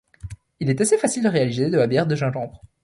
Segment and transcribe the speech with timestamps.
[0.59, 2.63] Il est assez facile de réaliser de la bière de gingembre.